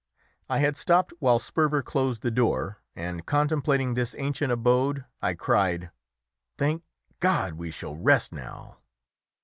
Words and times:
I 0.49 0.57
had 0.57 0.77
stopped 0.77 1.13
while 1.19 1.37
Sperver 1.37 1.83
closed 1.83 2.23
the 2.23 2.31
door, 2.31 2.81
and 2.95 3.23
contemplating 3.23 3.93
this 3.93 4.15
ancient 4.17 4.51
abode, 4.51 5.05
I 5.21 5.35
cried 5.35 5.91
"Thank 6.57 6.81
God! 7.19 7.53
we 7.53 7.69
shall 7.69 7.95
rest 7.95 8.31
now!" 8.31 8.79